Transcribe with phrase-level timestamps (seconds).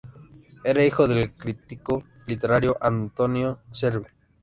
[0.63, 4.07] Era hijo del crítico literario Antonio Cervi.